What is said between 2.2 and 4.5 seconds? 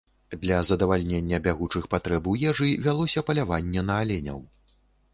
у ежы вялося паляванне на аленяў.